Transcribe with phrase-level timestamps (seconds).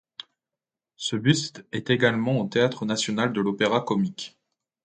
[0.95, 4.35] Ce buste est également au théâtre national de l'Opéra-Comique.